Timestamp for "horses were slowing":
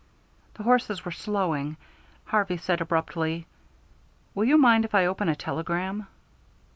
0.63-1.77